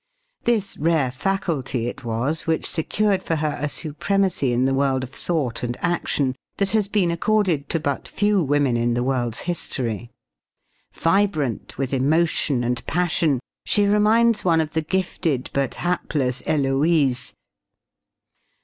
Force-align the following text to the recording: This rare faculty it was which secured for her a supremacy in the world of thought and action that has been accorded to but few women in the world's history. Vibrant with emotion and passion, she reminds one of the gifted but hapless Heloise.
This 0.45 0.79
rare 0.79 1.11
faculty 1.11 1.85
it 1.85 2.03
was 2.03 2.47
which 2.47 2.65
secured 2.67 3.21
for 3.21 3.35
her 3.35 3.59
a 3.61 3.69
supremacy 3.69 4.51
in 4.51 4.65
the 4.65 4.73
world 4.73 5.03
of 5.03 5.11
thought 5.11 5.61
and 5.61 5.77
action 5.79 6.35
that 6.57 6.71
has 6.71 6.87
been 6.87 7.11
accorded 7.11 7.69
to 7.69 7.79
but 7.79 8.07
few 8.07 8.41
women 8.41 8.75
in 8.75 8.95
the 8.95 9.03
world's 9.03 9.41
history. 9.41 10.09
Vibrant 10.91 11.77
with 11.77 11.93
emotion 11.93 12.63
and 12.63 12.83
passion, 12.87 13.39
she 13.63 13.85
reminds 13.85 14.43
one 14.43 14.59
of 14.59 14.73
the 14.73 14.81
gifted 14.81 15.51
but 15.53 15.75
hapless 15.75 16.41
Heloise. 16.47 17.35